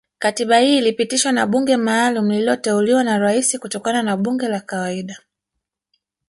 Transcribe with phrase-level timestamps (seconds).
[0.19, 5.19] Katiba hii ilipitishwa na bunge maalumu lililoteuliwa na Rais kutokana na bunge la kawaida